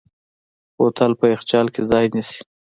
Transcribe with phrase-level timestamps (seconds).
[0.75, 2.39] بوتل په یخچال کې ځای نیسي.